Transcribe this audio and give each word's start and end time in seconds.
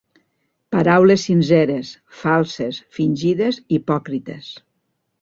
Paraules 0.75 1.25
sinceres, 1.29 1.93
falses, 2.23 2.83
fingides, 2.99 3.63
hipòcrites. 3.79 4.53